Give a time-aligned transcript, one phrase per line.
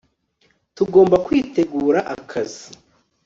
[0.75, 2.67] tugomba kwitegura akazi